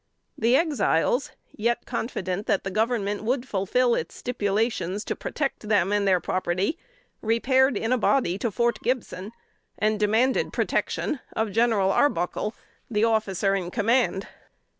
The 0.35 0.55
Exiles, 0.55 1.29
yet 1.51 1.85
confident 1.85 2.47
that 2.47 2.63
the 2.63 2.71
Government 2.71 3.23
would 3.23 3.47
fulfill 3.47 3.93
its 3.93 4.15
stipulations 4.15 5.03
to 5.05 5.15
protect 5.15 5.69
them 5.69 5.91
and 5.91 6.07
their 6.07 6.19
property, 6.19 6.79
repaired 7.21 7.77
in 7.77 7.91
a 7.91 7.99
body 7.99 8.39
to 8.39 8.49
Fort 8.49 8.79
Gibson, 8.81 9.31
and 9.77 9.99
demanded 9.99 10.51
protection 10.53 11.19
of 11.33 11.51
General 11.51 11.91
Arbuckle, 11.91 12.55
the 12.89 13.03
officer 13.03 13.53
in 13.53 13.69
command. 13.69 14.27